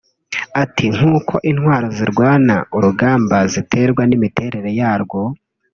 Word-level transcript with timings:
Ati 0.63 0.85
“Nk’uko 0.95 1.33
intwaro 1.51 1.87
zirwana 1.97 2.55
urugamba 2.75 3.37
ziterwa 3.53 4.01
n’imiterere 4.05 4.69
yarwo 4.79 5.19